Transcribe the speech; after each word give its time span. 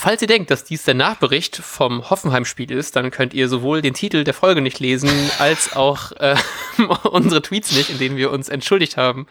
falls 0.00 0.22
ihr 0.22 0.28
denkt, 0.28 0.50
dass 0.50 0.64
dies 0.64 0.84
der 0.84 0.94
Nachbericht 0.94 1.56
vom 1.56 2.08
Hoffenheim-Spiel 2.08 2.70
ist, 2.70 2.96
dann 2.96 3.10
könnt 3.10 3.34
ihr 3.34 3.48
sowohl 3.48 3.82
den 3.82 3.94
Titel 3.94 4.24
der 4.24 4.34
Folge 4.34 4.62
nicht 4.62 4.80
lesen, 4.80 5.10
als 5.38 5.76
auch 5.76 6.12
äh, 6.12 6.36
unsere 7.10 7.42
Tweets 7.42 7.72
nicht, 7.72 7.90
in 7.90 7.98
denen 7.98 8.16
wir 8.16 8.30
uns 8.30 8.48
entschuldigt 8.48 8.96
haben 8.96 9.26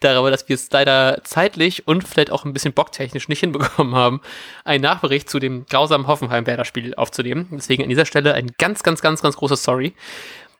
darüber, 0.00 0.30
dass 0.30 0.48
wir 0.48 0.54
es 0.54 0.70
leider 0.70 1.20
zeitlich 1.24 1.86
und 1.86 2.06
vielleicht 2.06 2.30
auch 2.30 2.44
ein 2.44 2.52
bisschen 2.52 2.72
bocktechnisch 2.72 3.28
nicht 3.28 3.40
hinbekommen 3.40 3.94
haben, 3.94 4.20
einen 4.64 4.82
Nachbericht 4.82 5.28
zu 5.28 5.38
dem 5.38 5.66
grausamen 5.66 6.06
Hoffenheim-Werder-Spiel 6.06 6.94
aufzunehmen. 6.94 7.48
Deswegen 7.50 7.82
an 7.82 7.88
dieser 7.88 8.06
Stelle 8.06 8.34
ein 8.34 8.52
ganz, 8.58 8.82
ganz, 8.82 9.00
ganz, 9.00 9.22
ganz 9.22 9.36
großes 9.36 9.62
Sorry. 9.62 9.94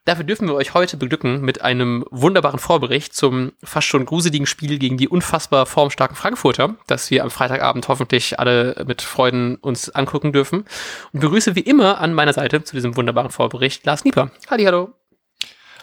Dafür 0.04 0.24
dürfen 0.24 0.48
wir 0.48 0.54
euch 0.54 0.74
heute 0.74 0.96
beglücken 0.96 1.42
mit 1.42 1.62
einem 1.62 2.04
wunderbaren 2.10 2.58
Vorbericht 2.58 3.14
zum 3.14 3.52
fast 3.62 3.86
schon 3.86 4.04
gruseligen 4.04 4.46
Spiel 4.46 4.80
gegen 4.80 4.96
die 4.96 5.08
unfassbar 5.08 5.64
formstarken 5.64 6.16
Frankfurter, 6.16 6.74
das 6.88 7.12
wir 7.12 7.22
am 7.22 7.30
Freitagabend 7.30 7.86
hoffentlich 7.86 8.40
alle 8.40 8.84
mit 8.84 9.00
Freuden 9.00 9.56
uns 9.56 9.90
angucken 9.90 10.32
dürfen. 10.32 10.64
Und 11.12 11.20
begrüße 11.20 11.54
wie 11.54 11.60
immer 11.60 12.00
an 12.00 12.14
meiner 12.14 12.32
Seite 12.32 12.64
zu 12.64 12.74
diesem 12.74 12.96
wunderbaren 12.96 13.30
Vorbericht 13.30 13.86
Lars 13.86 14.04
Nieper. 14.04 14.32
Halli, 14.50 14.64
hallo. 14.64 14.92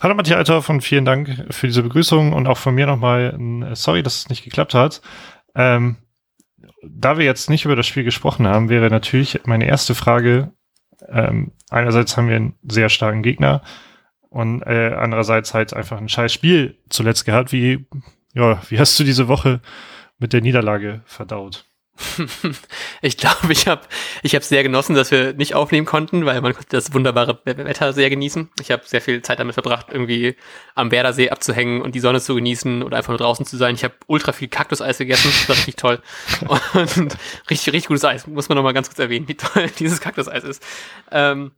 Hallo 0.02 0.16
Matthias 0.16 0.38
Althoff 0.38 0.68
und 0.68 0.82
vielen 0.82 1.06
Dank 1.06 1.46
für 1.52 1.68
diese 1.68 1.84
Begrüßung 1.84 2.34
und 2.34 2.46
auch 2.48 2.58
von 2.58 2.76
mir 2.76 2.88
nochmal 2.88 3.34
ein 3.38 3.74
Sorry, 3.76 4.04
dass 4.04 4.18
es 4.18 4.30
nicht 4.30 4.44
geklappt 4.44 4.74
hat. 4.74 5.02
Ähm, 5.56 5.96
da 6.84 7.18
wir 7.18 7.24
jetzt 7.24 7.50
nicht 7.50 7.64
über 7.64 7.78
das 7.78 7.88
Spiel 7.88 8.04
gesprochen 8.04 8.48
haben, 8.48 8.68
wäre 8.68 8.90
natürlich 8.90 9.40
meine 9.46 9.66
erste 9.66 9.96
Frage, 9.96 10.52
ähm, 11.08 11.54
einerseits 11.70 12.18
haben 12.18 12.28
wir 12.28 12.36
einen 12.36 12.56
sehr 12.64 12.90
starken 12.90 13.24
Gegner, 13.24 13.62
und 14.30 14.62
äh, 14.64 14.94
andererseits 14.98 15.54
halt 15.54 15.74
einfach 15.74 15.98
ein 15.98 16.10
scheiß 16.10 16.34
Spiel 16.34 16.78
zuletzt 16.90 17.26
gehabt. 17.26 17.52
Wie, 17.52 17.88
ja, 18.34 18.62
wie 18.70 18.80
hast 18.80 19.00
du 19.00 19.04
diese 19.04 19.28
Woche 19.28 19.62
mit 20.18 20.34
der 20.34 20.42
Niederlage 20.42 21.02
verdaut? 21.06 21.66
ich 23.02 23.18
glaube, 23.18 23.52
ich 23.52 23.68
habe 23.68 23.82
ich 24.24 24.36
hab 24.36 24.44
sehr 24.44 24.64
genossen, 24.64 24.96
dass 24.96 25.12
wir 25.12 25.34
nicht 25.34 25.54
aufnehmen 25.54 25.86
konnten, 25.86 26.26
weil 26.26 26.40
man 26.42 26.54
konnte 26.54 26.70
das 26.70 26.94
wunderbare 26.94 27.40
Wetter 27.44 27.94
sehr 27.94 28.10
genießen. 28.10 28.50
Ich 28.62 28.72
habe 28.72 28.84
sehr 28.86 29.02
viel 29.02 29.22
Zeit 29.22 29.40
damit 29.40 29.56
verbracht, 29.56 29.88
irgendwie 29.92 30.36
am 30.76 30.92
Werdersee 30.92 31.30
abzuhängen 31.30 31.82
und 31.82 31.96
die 31.96 32.00
Sonne 32.00 32.22
zu 32.22 32.36
genießen 32.36 32.84
und 32.84 32.94
einfach 32.94 33.10
nur 33.10 33.18
draußen 33.18 33.46
zu 33.46 33.58
sein. 33.58 33.76
Ich 33.76 33.84
habe 33.84 33.96
ultra 34.08 34.32
viel 34.32 34.48
Kaktuseis 34.48 34.98
gegessen, 34.98 35.30
das 35.30 35.50
war 35.50 35.56
richtig 35.56 35.76
toll. 35.76 36.02
Und 36.74 37.18
richtig, 37.50 37.74
richtig 37.74 37.88
gutes 37.88 38.06
Eis, 38.06 38.28
muss 38.28 38.50
man 38.50 38.56
nochmal 38.56 38.74
ganz 38.74 38.88
kurz 38.88 39.00
erwähnen, 39.00 39.28
wie 39.28 39.36
toll 39.36 39.70
dieses 39.80 40.00
Kaktuseis 40.00 40.44
ist. 40.44 40.64
Ähm, 41.12 41.52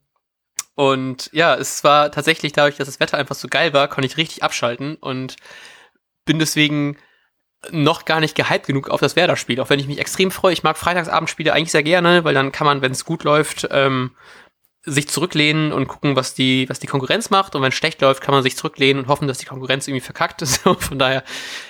und 0.82 1.30
ja, 1.32 1.54
es 1.54 1.84
war 1.84 2.12
tatsächlich 2.12 2.54
dadurch, 2.54 2.78
dass 2.78 2.88
das 2.88 3.00
Wetter 3.00 3.16
einfach 3.16 3.36
so 3.36 3.48
geil 3.48 3.72
war, 3.72 3.88
konnte 3.88 4.08
ich 4.08 4.18
richtig 4.18 4.42
abschalten 4.42 4.96
und 4.96 5.36
bin 6.26 6.40
deswegen 6.40 6.98
noch 7.70 8.04
gar 8.04 8.20
nicht 8.20 8.34
gehypt 8.34 8.66
genug 8.66 8.90
auf 8.90 9.00
das 9.00 9.16
Werder-Spiel, 9.16 9.60
auch 9.60 9.70
wenn 9.70 9.78
ich 9.78 9.86
mich 9.86 10.00
extrem 10.00 10.32
freue. 10.32 10.54
Ich 10.54 10.64
mag 10.64 10.80
Freitagsabendspiele 10.80 11.54
eigentlich 11.54 11.70
sehr 11.70 11.84
gerne, 11.84 12.24
weil 12.24 12.34
dann 12.34 12.52
kann 12.52 12.66
man, 12.66 12.82
wenn 12.82 12.94
es 12.94 13.06
gut 13.06 13.24
läuft, 13.24 13.68
ähm, 13.70 14.16
sich 14.84 15.08
zurücklehnen 15.08 15.72
und 15.72 15.88
gucken, 15.88 16.16
was 16.16 16.34
die, 16.34 16.68
was 16.68 16.80
die 16.80 16.88
Konkurrenz 16.88 17.30
macht. 17.30 17.56
Und 17.56 17.62
wenn 17.62 17.70
es 17.70 17.76
schlecht 17.76 18.02
läuft, 18.02 18.24
kann 18.24 18.34
man 18.34 18.42
sich 18.42 18.58
zurücklehnen 18.58 19.04
und 19.04 19.08
hoffen, 19.08 19.28
dass 19.28 19.38
die 19.38 19.46
Konkurrenz 19.46 19.88
irgendwie 19.88 20.04
verkackt 20.04 20.42
ist. 20.42 20.66
Und 20.66 20.82
von 20.82 20.98
daher 20.98 21.24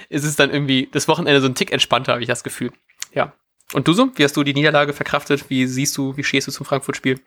ist 0.08 0.24
es 0.24 0.38
dann 0.38 0.52
irgendwie 0.52 0.88
das 0.90 1.10
Wochenende 1.10 1.42
so 1.42 1.48
ein 1.48 1.56
Tick 1.56 1.74
entspannter, 1.74 2.14
habe 2.14 2.22
ich 2.22 2.30
das 2.30 2.46
Gefühl. 2.46 2.72
Ja. 3.14 3.34
Und 3.74 3.90
du 3.90 3.94
so? 3.94 4.10
Wie 4.16 4.24
hast 4.24 4.38
du 4.38 4.46
die 4.46 4.54
Niederlage 4.54 4.94
verkraftet? 4.94 5.50
Wie 5.50 5.68
siehst 5.68 5.98
du, 5.98 6.16
wie 6.16 6.24
stehst 6.24 6.48
du 6.48 6.54
zum 6.54 6.66
Frankfurt-Spiel? 6.66 7.20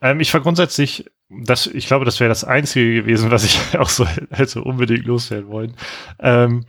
Ähm, 0.00 0.20
ich 0.20 0.32
war 0.32 0.40
grundsätzlich, 0.40 1.10
das, 1.28 1.66
ich 1.66 1.86
glaube, 1.86 2.04
das 2.04 2.20
wäre 2.20 2.28
das 2.28 2.44
Einzige 2.44 2.94
gewesen, 2.94 3.30
was 3.30 3.44
ich 3.44 3.60
auch 3.78 3.88
so 3.88 4.06
hätte 4.30 4.62
unbedingt 4.62 5.06
loswerden 5.06 5.48
wollen. 5.48 5.76
Ähm, 6.18 6.66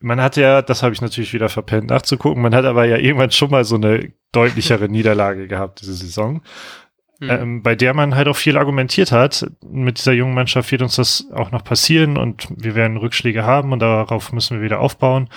man 0.00 0.20
hat 0.20 0.36
ja, 0.36 0.62
das 0.62 0.82
habe 0.82 0.94
ich 0.94 1.00
natürlich 1.00 1.32
wieder 1.32 1.48
verpennt 1.48 1.88
nachzugucken, 1.88 2.42
man 2.42 2.54
hat 2.54 2.64
aber 2.64 2.84
ja 2.84 2.96
irgendwann 2.96 3.30
schon 3.30 3.50
mal 3.50 3.64
so 3.64 3.76
eine 3.76 4.12
deutlichere 4.32 4.88
Niederlage 4.90 5.48
gehabt 5.48 5.80
diese 5.80 5.94
Saison, 5.94 6.42
mhm. 7.18 7.30
ähm, 7.30 7.62
bei 7.62 7.74
der 7.74 7.94
man 7.94 8.14
halt 8.14 8.28
auch 8.28 8.36
viel 8.36 8.58
argumentiert 8.58 9.10
hat, 9.10 9.50
mit 9.64 9.98
dieser 9.98 10.12
jungen 10.12 10.34
Mannschaft 10.34 10.70
wird 10.70 10.82
uns 10.82 10.96
das 10.96 11.28
auch 11.32 11.50
noch 11.50 11.64
passieren 11.64 12.18
und 12.18 12.48
wir 12.54 12.74
werden 12.74 12.98
Rückschläge 12.98 13.44
haben 13.44 13.72
und 13.72 13.80
darauf 13.80 14.32
müssen 14.32 14.58
wir 14.58 14.64
wieder 14.64 14.80
aufbauen. 14.80 15.28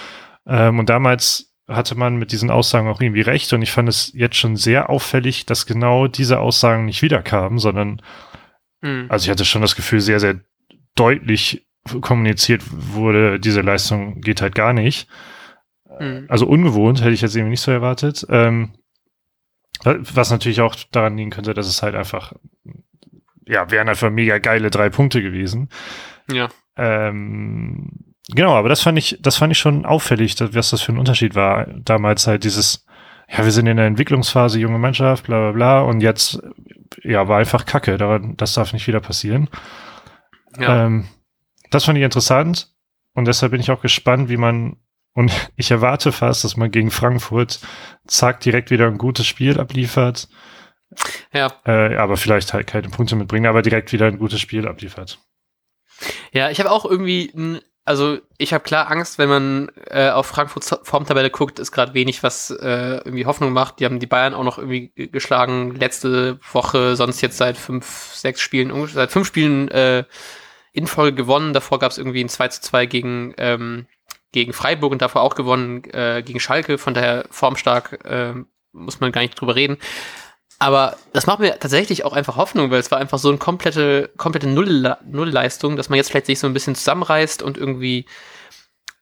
Ähm, 0.45 0.79
und 0.79 0.89
damals 0.89 1.48
hatte 1.69 1.95
man 1.95 2.17
mit 2.17 2.31
diesen 2.31 2.49
Aussagen 2.49 2.87
auch 2.87 2.99
irgendwie 2.99 3.21
recht. 3.21 3.53
Und 3.53 3.61
ich 3.61 3.71
fand 3.71 3.87
es 3.87 4.11
jetzt 4.13 4.35
schon 4.35 4.55
sehr 4.55 4.89
auffällig, 4.89 5.45
dass 5.45 5.65
genau 5.65 6.07
diese 6.07 6.39
Aussagen 6.39 6.85
nicht 6.85 7.01
wiederkamen, 7.01 7.59
sondern 7.59 8.01
mhm. 8.81 9.05
also 9.09 9.25
ich 9.25 9.29
hatte 9.29 9.45
schon 9.45 9.61
das 9.61 9.75
Gefühl, 9.75 10.01
sehr, 10.01 10.19
sehr 10.19 10.41
deutlich 10.95 11.65
kommuniziert 12.01 12.63
wurde, 12.69 13.39
diese 13.39 13.61
Leistung 13.61 14.21
geht 14.21 14.41
halt 14.41 14.55
gar 14.55 14.73
nicht. 14.73 15.07
Mhm. 15.99 16.25
Also 16.27 16.45
ungewohnt, 16.45 17.01
hätte 17.01 17.11
ich 17.11 17.21
jetzt 17.21 17.35
irgendwie 17.35 17.51
nicht 17.51 17.61
so 17.61 17.71
erwartet. 17.71 18.25
Ähm, 18.29 18.73
was 19.83 20.29
natürlich 20.29 20.61
auch 20.61 20.75
daran 20.91 21.17
liegen 21.17 21.29
könnte, 21.29 21.53
dass 21.53 21.67
es 21.67 21.81
halt 21.81 21.95
einfach, 21.95 22.33
ja, 23.45 23.71
wären 23.71 23.87
einfach 23.87 24.09
mega 24.09 24.37
geile 24.39 24.69
drei 24.69 24.89
Punkte 24.89 25.21
gewesen. 25.21 25.69
Ja. 26.31 26.49
Ähm, 26.75 28.08
Genau, 28.31 28.53
aber 28.53 28.69
das 28.69 28.81
fand 28.81 28.97
ich, 28.97 29.17
das 29.21 29.37
fand 29.37 29.51
ich 29.51 29.57
schon 29.57 29.85
auffällig, 29.85 30.35
dass, 30.35 30.53
was 30.53 30.69
das 30.69 30.81
für 30.81 30.91
ein 30.91 30.99
Unterschied 30.99 31.35
war. 31.35 31.65
Damals 31.65 32.27
halt 32.27 32.43
dieses, 32.43 32.85
ja, 33.27 33.43
wir 33.43 33.51
sind 33.51 33.67
in 33.67 33.77
der 33.77 33.87
Entwicklungsphase, 33.87 34.59
junge 34.59 34.77
Mannschaft, 34.77 35.25
bla 35.25 35.39
bla 35.39 35.51
bla, 35.51 35.81
und 35.81 36.01
jetzt, 36.01 36.39
ja, 37.03 37.27
war 37.27 37.39
einfach 37.39 37.65
Kacke, 37.65 37.97
daran, 37.97 38.37
das 38.37 38.53
darf 38.53 38.73
nicht 38.73 38.87
wieder 38.87 38.99
passieren. 38.99 39.49
Ja. 40.59 40.85
Ähm, 40.85 41.07
das 41.71 41.85
fand 41.85 41.97
ich 41.97 42.03
interessant 42.03 42.71
und 43.13 43.25
deshalb 43.25 43.51
bin 43.51 43.61
ich 43.61 43.71
auch 43.71 43.81
gespannt, 43.81 44.29
wie 44.29 44.37
man, 44.37 44.77
und 45.13 45.31
ich 45.55 45.71
erwarte 45.71 46.11
fast, 46.11 46.43
dass 46.43 46.55
man 46.55 46.69
gegen 46.69 46.91
Frankfurt 46.91 47.59
zack 48.05 48.41
direkt 48.41 48.69
wieder 48.69 48.87
ein 48.87 48.99
gutes 48.99 49.25
Spiel 49.25 49.59
abliefert. 49.59 50.27
Ja. 51.33 51.51
Äh, 51.65 51.95
aber 51.97 52.17
vielleicht 52.17 52.53
halt 52.53 52.67
keine 52.67 52.89
Punkte 52.89 53.15
mitbringen, 53.15 53.45
aber 53.45 53.61
direkt 53.61 53.91
wieder 53.91 54.07
ein 54.07 54.17
gutes 54.17 54.39
Spiel 54.39 54.67
abliefert. 54.67 55.19
Ja, 56.31 56.49
ich 56.49 56.59
habe 56.59 56.71
auch 56.71 56.85
irgendwie 56.85 57.31
ein 57.35 57.59
also 57.85 58.19
ich 58.37 58.53
habe 58.53 58.63
klar 58.63 58.91
Angst, 58.91 59.17
wenn 59.17 59.29
man 59.29 59.71
äh, 59.87 60.09
auf 60.09 60.27
Frankfurts 60.27 60.75
Formtabelle 60.83 61.31
guckt, 61.31 61.59
ist 61.59 61.71
gerade 61.71 61.93
wenig, 61.93 62.21
was 62.21 62.51
äh, 62.51 62.97
irgendwie 62.97 63.25
Hoffnung 63.25 63.51
macht. 63.51 63.79
Die 63.79 63.85
haben 63.85 63.99
die 63.99 64.05
Bayern 64.05 64.33
auch 64.33 64.43
noch 64.43 64.57
irgendwie 64.57 64.91
geschlagen 65.07 65.75
letzte 65.75 66.39
Woche, 66.51 66.95
sonst 66.95 67.21
jetzt 67.21 67.37
seit 67.37 67.57
fünf, 67.57 68.13
sechs 68.13 68.41
Spielen, 68.41 68.87
seit 68.87 69.11
fünf 69.11 69.27
Spielen 69.27 69.69
äh, 69.69 70.03
in 70.71 70.87
Folge 70.87 71.15
gewonnen. 71.15 71.53
Davor 71.53 71.79
gab 71.79 71.91
es 71.91 71.97
irgendwie 71.97 72.23
ein 72.23 72.29
2 72.29 72.47
zu 72.49 72.61
2 72.61 72.85
gegen, 72.85 73.33
ähm, 73.37 73.87
gegen 74.31 74.53
Freiburg 74.53 74.91
und 74.91 75.01
davor 75.01 75.21
auch 75.21 75.35
gewonnen 75.35 75.83
äh, 75.85 76.21
gegen 76.23 76.39
Schalke. 76.39 76.77
Von 76.77 76.93
daher 76.93 77.25
formstark 77.31 78.05
äh, 78.05 78.33
muss 78.71 78.99
man 78.99 79.11
gar 79.11 79.21
nicht 79.21 79.39
drüber 79.39 79.55
reden. 79.55 79.77
Aber 80.59 80.97
das 81.13 81.25
macht 81.25 81.39
mir 81.39 81.57
tatsächlich 81.57 82.03
auch 82.03 82.11
einfach 82.11 82.35
Hoffnung, 82.35 82.69
weil 82.69 82.81
es 82.81 82.91
war 82.91 82.97
einfach 82.97 83.17
so 83.17 83.29
eine 83.29 83.37
komplette, 83.37 84.11
komplette 84.17 84.47
Null 84.47 84.95
Nullleistung, 85.05 85.77
dass 85.77 85.87
man 85.87 85.97
jetzt 85.97 86.11
vielleicht 86.11 86.25
sich 86.25 86.39
so 86.39 86.47
ein 86.47 86.53
bisschen 86.53 86.75
zusammenreißt 86.75 87.41
und 87.41 87.57
irgendwie 87.57 88.05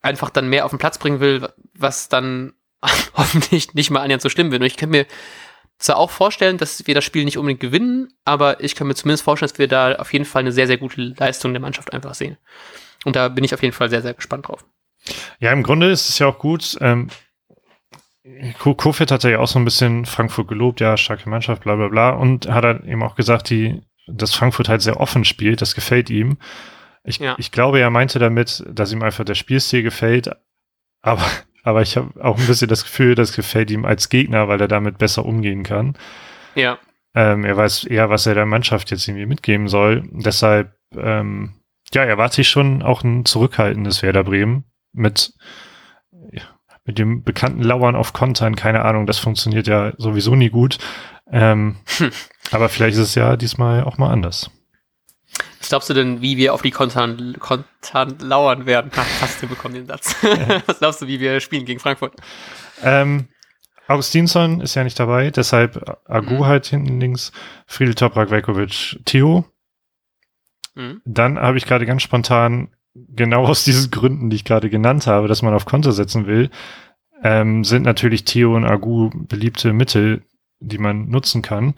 einfach 0.01 0.29
dann 0.29 0.47
mehr 0.47 0.65
auf 0.65 0.71
den 0.71 0.77
Platz 0.77 0.99
bringen 0.99 1.19
will, 1.19 1.49
was 1.73 2.09
dann 2.09 2.53
hoffentlich 3.15 3.73
nicht 3.73 3.89
mal 3.89 4.01
annähernd 4.01 4.21
so 4.21 4.29
schlimm 4.29 4.51
wird. 4.51 4.61
Und 4.61 4.67
ich 4.67 4.77
kann 4.77 4.91
mir 4.91 5.07
zwar 5.79 5.97
auch 5.97 6.11
vorstellen, 6.11 6.57
dass 6.57 6.85
wir 6.85 6.93
das 6.93 7.03
Spiel 7.03 7.25
nicht 7.25 7.39
unbedingt 7.39 7.59
gewinnen, 7.59 8.13
aber 8.23 8.63
ich 8.63 8.75
kann 8.75 8.87
mir 8.87 8.95
zumindest 8.95 9.23
vorstellen, 9.23 9.49
dass 9.49 9.59
wir 9.59 9.67
da 9.67 9.95
auf 9.95 10.13
jeden 10.13 10.25
Fall 10.25 10.41
eine 10.41 10.51
sehr, 10.51 10.67
sehr 10.67 10.77
gute 10.77 11.01
Leistung 11.01 11.53
der 11.53 11.61
Mannschaft 11.61 11.91
einfach 11.91 12.13
sehen. 12.13 12.37
Und 13.03 13.15
da 13.15 13.29
bin 13.29 13.43
ich 13.43 13.53
auf 13.53 13.63
jeden 13.63 13.73
Fall 13.73 13.89
sehr, 13.89 14.01
sehr 14.01 14.13
gespannt 14.13 14.47
drauf. 14.47 14.63
Ja, 15.39 15.51
im 15.51 15.63
Grunde 15.63 15.91
ist 15.91 16.09
es 16.09 16.19
ja 16.19 16.27
auch 16.27 16.39
gut. 16.39 16.77
Ähm, 16.81 17.09
Kofit 18.59 19.11
hat 19.11 19.23
ja 19.23 19.39
auch 19.39 19.47
so 19.47 19.59
ein 19.59 19.65
bisschen 19.65 20.05
Frankfurt 20.05 20.47
gelobt, 20.47 20.79
ja, 20.79 20.97
starke 20.97 21.29
Mannschaft, 21.29 21.63
bla 21.63 21.75
bla 21.75 21.87
bla. 21.87 22.09
Und 22.11 22.47
hat 22.47 22.63
dann 22.63 22.85
eben 22.85 23.03
auch 23.03 23.15
gesagt, 23.15 23.49
die, 23.49 23.81
dass 24.07 24.33
Frankfurt 24.33 24.69
halt 24.69 24.81
sehr 24.81 24.99
offen 24.99 25.25
spielt, 25.25 25.61
das 25.61 25.75
gefällt 25.75 26.09
ihm. 26.09 26.37
Ich, 27.03 27.19
ja. 27.19 27.35
ich 27.37 27.51
glaube, 27.51 27.79
er 27.79 27.89
meinte 27.89 28.19
damit, 28.19 28.63
dass 28.69 28.91
ihm 28.91 29.01
einfach 29.01 29.23
der 29.23 29.35
Spielstil 29.35 29.81
gefällt, 29.81 30.29
aber, 31.01 31.25
aber 31.63 31.81
ich 31.81 31.95
habe 31.95 32.11
auch 32.23 32.37
ein 32.37 32.47
bisschen 32.47 32.67
das 32.67 32.83
Gefühl, 32.83 33.15
das 33.15 33.33
gefällt 33.33 33.71
ihm 33.71 33.85
als 33.85 34.09
Gegner, 34.09 34.47
weil 34.47 34.59
er 34.59 34.67
damit 34.67 34.97
besser 34.97 35.25
umgehen 35.25 35.63
kann. 35.63 35.97
Ja. 36.55 36.79
Ähm, 37.15 37.45
er 37.45 37.55
weiß 37.55 37.85
eher, 37.85 38.09
was 38.09 38.25
er 38.25 38.35
der 38.35 38.45
Mannschaft 38.45 38.91
jetzt 38.91 39.07
irgendwie 39.07 39.25
mitgeben 39.25 39.67
soll. 39.67 40.03
Deshalb, 40.11 40.73
ähm, 40.95 41.55
ja, 41.93 42.03
erwarte 42.03 42.41
ich 42.41 42.49
schon 42.49 42.83
auch 42.83 43.03
ein 43.03 43.25
zurückhaltendes 43.25 44.03
Werder 44.03 44.25
Bremen 44.25 44.65
mit 44.91 45.33
mit 46.87 46.97
dem 46.97 47.21
bekannten 47.21 47.61
Lauern 47.61 47.95
auf 47.95 48.13
Kontern, 48.13 48.55
keine 48.55 48.83
Ahnung, 48.83 49.05
das 49.05 49.19
funktioniert 49.19 49.67
ja 49.67 49.91
sowieso 49.97 50.35
nie 50.35 50.49
gut. 50.49 50.79
Ähm, 51.29 51.75
hm. 51.97 52.11
Aber 52.51 52.69
vielleicht 52.69 52.95
ist 52.95 53.03
es 53.03 53.15
ja 53.15 53.35
diesmal 53.35 53.83
auch 53.83 53.97
mal 53.97 54.09
anders. 54.09 54.49
Was 55.59 55.69
glaubst 55.69 55.89
du 55.89 55.93
denn, 55.93 56.21
wie 56.21 56.37
wir 56.37 56.53
auf 56.53 56.61
die 56.61 56.71
Kontern, 56.71 57.35
Kontern 57.39 58.17
lauern 58.19 58.65
werden? 58.65 58.89
Ach, 58.95 59.03
fast 59.03 59.41
bekommen 59.47 59.73
den 59.73 59.85
Satz. 59.85 60.15
Was 60.65 60.79
glaubst 60.79 61.01
du, 61.01 61.07
wie 61.07 61.19
wir 61.19 61.41
spielen 61.41 61.65
gegen 61.65 61.79
Frankfurt? 61.79 62.13
Ähm, 62.81 63.27
Augustinsson 63.87 64.61
ist 64.61 64.75
ja 64.75 64.83
nicht 64.85 64.99
dabei, 64.99 65.29
deshalb 65.29 65.99
Agu 66.05 66.35
mhm. 66.35 66.45
halt 66.45 66.65
hinten 66.67 66.99
links, 66.99 67.33
Friedel 67.65 67.95
Toprak, 67.95 68.31
Velkovic, 68.31 68.99
Theo. 69.03 69.45
Mhm. 70.75 71.01
Dann 71.03 71.37
habe 71.37 71.57
ich 71.57 71.65
gerade 71.65 71.85
ganz 71.85 72.01
spontan 72.01 72.69
genau 73.09 73.45
aus 73.45 73.63
diesen 73.63 73.91
Gründen, 73.91 74.29
die 74.29 74.37
ich 74.37 74.45
gerade 74.45 74.69
genannt 74.69 75.07
habe, 75.07 75.27
dass 75.27 75.41
man 75.41 75.53
auf 75.53 75.65
Konter 75.65 75.91
setzen 75.91 76.27
will, 76.27 76.49
ähm, 77.23 77.63
sind 77.63 77.83
natürlich 77.83 78.25
Theo 78.25 78.55
und 78.55 78.65
Agu 78.65 79.09
beliebte 79.13 79.73
Mittel 79.73 80.23
die 80.59 80.77
man 80.77 81.09
nutzen 81.09 81.41
kann. 81.41 81.73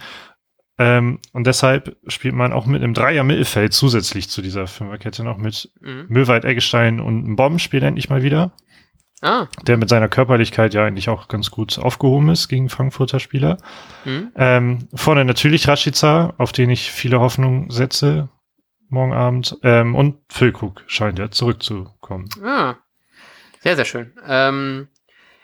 Ähm, 0.78 1.20
und 1.34 1.46
deshalb 1.46 1.98
spielt 2.08 2.36
man 2.36 2.54
auch 2.54 2.66
mit 2.66 2.82
einem 2.82 2.94
Dreier-Mittelfeld 2.94 3.74
zusätzlich 3.74 4.30
zu 4.30 4.42
dieser 4.42 4.68
Fünferkette 4.68 5.24
noch 5.24 5.38
mit 5.38 5.72
mhm. 5.82 6.06
Möwald, 6.08 6.46
Eggestein 6.46 7.02
und 7.02 7.36
Bomben 7.36 7.60
spielt 7.60 7.84
endlich 7.84 8.10
mal 8.10 8.24
wieder. 8.24 8.54
Ah. 9.22 9.48
Der 9.64 9.76
mit 9.76 9.90
seiner 9.90 10.08
Körperlichkeit 10.08 10.74
ja 10.74 10.86
eigentlich 10.86 11.10
auch 11.10 11.28
ganz 11.28 11.52
gut 11.52 11.78
aufgehoben 11.78 12.30
ist 12.30 12.48
gegen 12.48 12.70
Frankfurter 12.70 13.20
Spieler. 13.20 13.58
Mhm. 14.06 14.32
Ähm, 14.36 14.88
vorne 14.94 15.26
natürlich 15.26 15.68
Rashica, 15.68 16.34
auf 16.38 16.54
den 16.54 16.70
ich 16.70 16.90
viele 16.92 17.20
Hoffnungen 17.20 17.70
setze 17.70 18.30
morgen 18.92 19.14
Abend. 19.14 19.58
Ähm, 19.64 19.96
und 19.96 20.18
Füllkrug 20.30 20.84
scheint 20.88 21.20
ja 21.20 21.32
zurückzukommen. 21.32 22.30
Ah. 22.44 22.76
Sehr, 23.62 23.76
sehr 23.76 23.86
schön. 23.86 24.14
Ähm, 24.26 24.88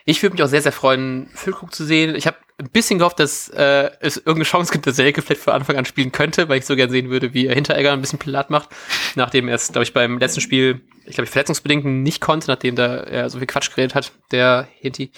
ich 0.04 0.22
würde 0.22 0.34
mich 0.34 0.42
auch 0.42 0.48
sehr, 0.48 0.62
sehr 0.62 0.72
freuen, 0.72 1.28
Füllkrug 1.34 1.74
zu 1.74 1.84
sehen. 1.84 2.14
Ich 2.14 2.26
habe 2.26 2.36
ein 2.58 2.70
bisschen 2.70 2.98
gehofft, 2.98 3.20
dass 3.20 3.48
äh, 3.50 3.90
es 4.00 4.16
irgendeine 4.16 4.44
Chance 4.44 4.72
gibt, 4.72 4.86
dass 4.86 4.96
Selke 4.96 5.20
vielleicht 5.20 5.42
von 5.42 5.52
Anfang 5.52 5.76
an 5.76 5.84
spielen 5.84 6.12
könnte, 6.12 6.48
weil 6.48 6.58
ich 6.58 6.64
so 6.64 6.74
gern 6.74 6.90
sehen 6.90 7.10
würde, 7.10 7.34
wie 7.34 7.46
er 7.46 7.54
Hinteregger 7.54 7.92
ein 7.92 8.00
bisschen 8.00 8.18
platt 8.18 8.48
macht, 8.48 8.70
nachdem 9.14 9.48
er 9.48 9.56
es, 9.56 9.72
glaube 9.72 9.82
ich, 9.82 9.92
beim 9.92 10.18
letzten 10.18 10.40
Spiel, 10.40 10.80
ich 11.04 11.16
glaube, 11.16 11.28
verletzungsbedingt 11.28 11.84
nicht 11.84 12.22
konnte, 12.22 12.48
nachdem 12.48 12.76
da 12.76 12.96
er 12.96 13.28
so 13.28 13.38
viel 13.38 13.46
Quatsch 13.46 13.68
geredet 13.70 13.94
hat, 13.94 14.12
der 14.30 14.68
Hinti. 14.78 15.10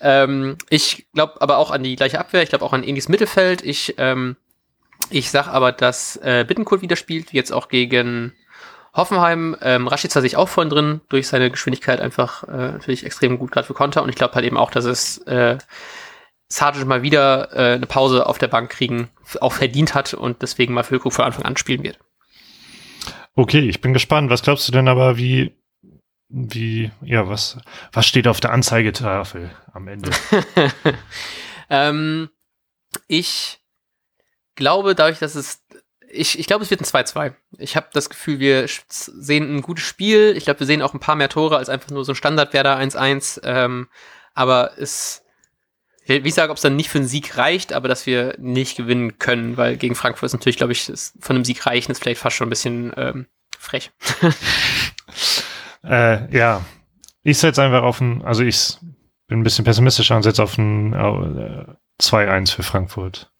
Ähm, 0.00 0.56
ich 0.70 1.06
glaube 1.12 1.42
aber 1.42 1.58
auch 1.58 1.70
an 1.70 1.82
die 1.82 1.96
gleiche 1.96 2.18
Abwehr, 2.18 2.42
ich 2.42 2.48
glaube 2.48 2.64
auch 2.64 2.72
an 2.72 2.82
ähnliches 2.82 3.10
Mittelfeld. 3.10 3.62
Ich, 3.62 3.94
ähm, 3.98 4.36
ich 5.10 5.30
sag 5.30 5.48
aber, 5.48 5.72
dass 5.72 6.16
äh, 6.16 6.44
Bittenkurt 6.46 6.82
wieder 6.82 6.96
spielt, 6.96 7.32
jetzt 7.32 7.52
auch 7.52 7.68
gegen 7.68 8.32
Hoffenheim. 8.94 9.56
Ähm, 9.60 9.86
Rashica 9.88 10.20
sich 10.20 10.36
auch 10.36 10.48
vorhin 10.48 10.70
drin, 10.70 11.00
durch 11.08 11.28
seine 11.28 11.50
Geschwindigkeit 11.50 12.00
einfach 12.00 12.44
äh, 12.44 12.72
natürlich 12.72 13.04
extrem 13.04 13.38
gut 13.38 13.50
gerade 13.50 13.66
für 13.66 13.74
Konter 13.74 14.02
und 14.02 14.08
ich 14.08 14.16
glaube 14.16 14.34
halt 14.34 14.44
eben 14.44 14.56
auch, 14.56 14.70
dass 14.70 14.84
es 14.84 15.18
äh, 15.26 15.58
Sargent 16.48 16.86
mal 16.86 17.02
wieder 17.02 17.52
äh, 17.52 17.74
eine 17.74 17.86
Pause 17.86 18.26
auf 18.26 18.38
der 18.38 18.48
Bank 18.48 18.70
kriegen, 18.70 19.10
auch 19.40 19.52
verdient 19.52 19.94
hat 19.94 20.14
und 20.14 20.42
deswegen 20.42 20.74
mal 20.74 20.84
Füllkrug 20.84 21.12
von 21.12 21.24
Anfang 21.24 21.44
an 21.44 21.56
spielen 21.56 21.82
wird. 21.82 21.98
Okay, 23.34 23.68
ich 23.68 23.80
bin 23.80 23.92
gespannt. 23.92 24.30
Was 24.30 24.42
glaubst 24.42 24.66
du 24.66 24.72
denn 24.72 24.88
aber, 24.88 25.18
wie, 25.18 25.52
wie, 26.28 26.90
ja, 27.02 27.28
was, 27.28 27.58
was 27.92 28.06
steht 28.06 28.28
auf 28.28 28.40
der 28.40 28.52
Anzeigetafel 28.52 29.50
am 29.72 29.88
Ende? 29.88 30.10
ähm, 31.70 32.30
ich 33.08 33.60
glaube, 34.56 34.94
dadurch, 34.94 35.18
dass 35.18 35.34
es, 35.34 35.62
ich, 36.08 36.38
ich 36.38 36.46
glaube, 36.46 36.64
es 36.64 36.70
wird 36.70 36.80
ein 36.80 36.84
2-2. 36.84 37.34
Ich 37.58 37.76
habe 37.76 37.88
das 37.92 38.10
Gefühl, 38.10 38.38
wir 38.38 38.66
sehen 38.88 39.56
ein 39.56 39.62
gutes 39.62 39.84
Spiel. 39.84 40.34
Ich 40.36 40.44
glaube, 40.44 40.60
wir 40.60 40.66
sehen 40.66 40.82
auch 40.82 40.94
ein 40.94 41.00
paar 41.00 41.16
mehr 41.16 41.28
Tore 41.28 41.56
als 41.56 41.68
einfach 41.68 41.90
nur 41.90 42.04
so 42.04 42.12
ein 42.12 42.16
Standardwerder 42.16 42.78
1-1. 42.78 43.40
Ähm, 43.44 43.88
aber 44.34 44.72
es, 44.78 45.22
wie 46.06 46.16
ich 46.16 46.34
sage, 46.34 46.50
ob 46.50 46.56
es 46.56 46.62
dann 46.62 46.76
nicht 46.76 46.90
für 46.90 46.98
einen 46.98 47.08
Sieg 47.08 47.36
reicht, 47.36 47.72
aber 47.72 47.88
dass 47.88 48.06
wir 48.06 48.34
nicht 48.38 48.76
gewinnen 48.76 49.18
können, 49.18 49.56
weil 49.56 49.76
gegen 49.76 49.94
Frankfurt 49.94 50.26
ist 50.26 50.32
natürlich, 50.32 50.56
glaube 50.56 50.72
ich, 50.72 50.84
von 51.20 51.36
einem 51.36 51.44
Sieg 51.44 51.66
reichen 51.66 51.92
ist 51.92 52.02
vielleicht 52.02 52.20
fast 52.20 52.36
schon 52.36 52.46
ein 52.46 52.50
bisschen 52.50 52.92
ähm, 52.96 53.26
frech. 53.58 53.90
äh, 55.84 56.36
ja, 56.36 56.64
ich 57.22 57.38
setze 57.38 57.62
einfach 57.62 57.82
auf 57.82 58.00
ein, 58.00 58.22
also 58.24 58.42
ich 58.42 58.76
bin 59.26 59.40
ein 59.40 59.42
bisschen 59.42 59.64
pessimistischer 59.64 60.16
und 60.16 60.22
setze 60.22 60.42
auf 60.42 60.56
ein 60.58 60.92
äh, 60.92 61.66
2-1 62.00 62.54
für 62.54 62.62
Frankfurt. 62.62 63.32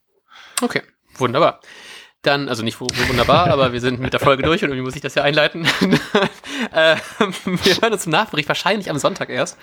Okay, 0.62 0.82
wunderbar. 1.20 1.60
Dann, 2.22 2.48
also 2.48 2.62
nicht 2.62 2.80
wunderbar, 2.80 3.46
aber 3.50 3.72
wir 3.72 3.80
sind 3.80 4.00
mit 4.00 4.12
der 4.12 4.20
Folge 4.20 4.42
durch 4.42 4.62
und 4.62 4.70
irgendwie 4.70 4.84
muss 4.84 4.96
ich 4.96 5.02
das 5.02 5.14
ja 5.14 5.22
einleiten. 5.22 5.64
äh, 6.72 6.96
wir 7.44 7.76
hören 7.80 7.92
uns 7.92 8.02
zum 8.02 8.12
Nachbericht 8.12 8.48
wahrscheinlich 8.48 8.90
am 8.90 8.98
Sonntag 8.98 9.30
erst. 9.30 9.58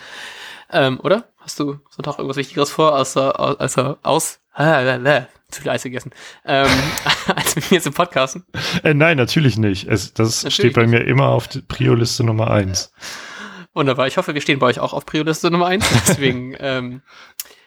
Ähm, 0.71 0.99
oder? 1.01 1.25
Hast 1.39 1.59
du 1.59 1.79
Sonntag 1.89 2.17
irgendwas 2.17 2.37
Wichtigeres 2.37 2.71
vor, 2.71 2.97
außer, 2.97 3.39
außer 3.39 3.97
aus, 4.01 4.39
ah, 4.53 5.25
zu 5.49 5.61
viel 5.61 5.71
Eis 5.71 5.83
gegessen, 5.83 6.11
ähm, 6.45 6.67
als 7.35 7.55
mit 7.55 7.69
mir 7.71 7.81
zu 7.81 7.91
podcasten? 7.91 8.45
Äh, 8.83 8.93
nein, 8.93 9.17
natürlich 9.17 9.57
nicht. 9.57 9.87
Es, 9.87 10.13
das 10.13 10.43
natürlich 10.43 10.55
steht 10.55 10.73
bei 10.73 10.87
mir 10.87 11.05
immer 11.05 11.27
auf 11.27 11.47
Prio-Liste 11.67 12.23
Nummer 12.23 12.49
eins. 12.49 12.91
Wunderbar. 13.73 14.07
Ich 14.07 14.17
hoffe, 14.17 14.33
wir 14.33 14.41
stehen 14.41 14.59
bei 14.59 14.67
euch 14.67 14.79
auch 14.79 14.93
auf 14.93 15.05
Prio-Liste 15.05 15.49
Nummer 15.49 15.67
eins. 15.67 15.87
Deswegen, 16.07 16.55
ähm, 16.59 17.01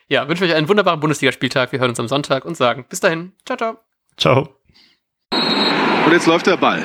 ja, 0.09 0.29
wünsche 0.29 0.45
euch 0.45 0.55
einen 0.55 0.69
wunderbaren 0.69 1.01
Bundesligaspieltag. 1.01 1.73
Wir 1.73 1.81
hören 1.81 1.91
uns 1.91 2.01
am 2.01 2.09
Sonntag 2.09 2.45
und 2.45 2.57
sagen 2.57 2.85
bis 2.89 3.01
dahin. 3.01 3.33
Ciao, 3.45 3.57
ciao. 3.57 3.79
Ciao. 4.17 4.49
Und 5.33 6.13
jetzt 6.13 6.27
läuft 6.27 6.47
der 6.47 6.57
Ball. 6.57 6.85